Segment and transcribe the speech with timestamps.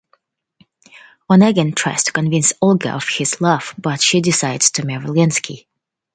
[1.29, 5.67] Onegin tries to convince Olga of his love, but she decides to marry Lensky.